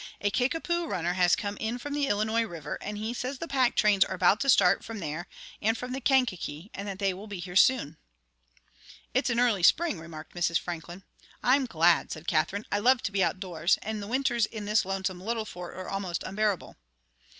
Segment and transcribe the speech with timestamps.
[0.19, 3.75] A Kickapoo runner has come in from the Illinois River, and he says the pack
[3.75, 5.27] trains are about to start from there
[5.61, 7.97] and from the Kankakee, and that they will be here soon."
[9.13, 10.57] "It's an early Spring," remarked Mrs.
[10.57, 11.03] Franklin.
[11.43, 15.21] "I'm glad," said Katherine; "I love to be outdoors, and the Winters in this lonesome
[15.21, 16.77] little Fort are almost unbearable."